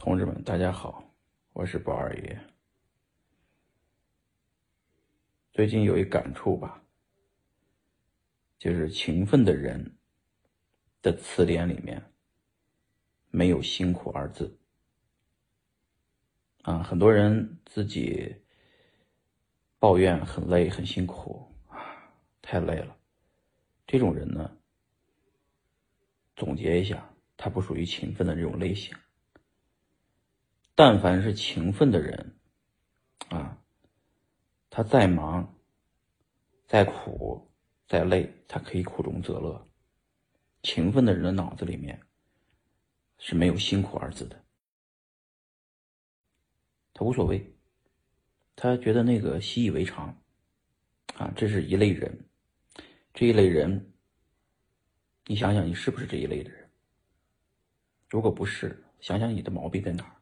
[0.00, 1.04] 同志们，大家好，
[1.52, 2.40] 我是宝二爷。
[5.52, 6.82] 最近有一感触吧，
[8.58, 9.98] 就是勤奋的人
[11.02, 12.02] 的词典里面
[13.30, 14.58] 没有“辛苦”二字。
[16.62, 18.34] 啊，很多人自己
[19.78, 21.76] 抱怨很累、很辛苦啊，
[22.40, 22.96] 太累了。
[23.86, 24.56] 这种人呢，
[26.36, 28.96] 总结一下，他不属于勤奋的这种类型。
[30.82, 32.38] 但凡是勤奋的人，
[33.28, 33.62] 啊，
[34.70, 35.54] 他再忙、
[36.66, 37.52] 再苦、
[37.86, 39.68] 再累，他可以苦中作乐。
[40.62, 42.00] 勤奋的人的脑子里面
[43.18, 44.42] 是没有“辛苦”二字的，
[46.94, 47.54] 他无所谓，
[48.56, 50.18] 他觉得那个习以为常，
[51.16, 52.24] 啊，这是一类人。
[53.12, 53.92] 这一类人，
[55.26, 56.70] 你想想，你是不是这一类的人？
[58.08, 60.16] 如果不是，想想你的毛病在哪儿？